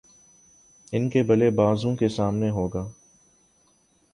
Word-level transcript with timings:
ان 0.93 1.09
کے 1.09 1.23
بلے 1.23 1.49
بازوں 1.49 1.95
کے 1.95 2.09
سامنے 2.09 2.49
ہو 2.49 2.67
گا 2.67 2.85